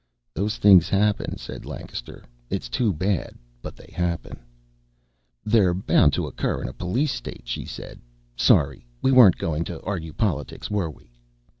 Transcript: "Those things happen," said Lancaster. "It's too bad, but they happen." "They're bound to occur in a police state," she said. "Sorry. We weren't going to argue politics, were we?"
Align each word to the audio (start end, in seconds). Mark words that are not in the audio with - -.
"Those 0.33 0.57
things 0.57 0.89
happen," 0.89 1.37
said 1.37 1.63
Lancaster. 1.63 2.23
"It's 2.49 2.69
too 2.69 2.91
bad, 2.91 3.35
but 3.61 3.75
they 3.75 3.93
happen." 3.95 4.39
"They're 5.45 5.75
bound 5.75 6.11
to 6.13 6.25
occur 6.25 6.63
in 6.63 6.67
a 6.67 6.73
police 6.73 7.11
state," 7.11 7.47
she 7.47 7.65
said. 7.65 7.99
"Sorry. 8.35 8.87
We 9.03 9.11
weren't 9.11 9.37
going 9.37 9.63
to 9.65 9.79
argue 9.83 10.13
politics, 10.13 10.71
were 10.71 10.89
we?" 10.89 11.11